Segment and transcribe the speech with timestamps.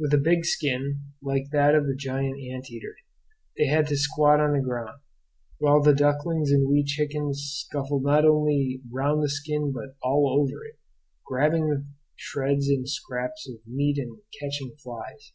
[0.00, 2.96] With a big skin, like that of the giant ant eater,
[3.56, 4.98] they had to squat on the ground;
[5.58, 10.64] while the ducklings and wee chickens scuffled not only round the skin but all over
[10.64, 10.76] it,
[11.24, 11.86] grabbing the
[12.16, 15.30] shreds and scraps of meat and catching flies.